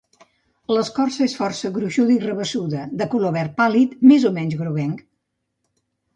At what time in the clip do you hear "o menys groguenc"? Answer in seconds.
4.33-5.07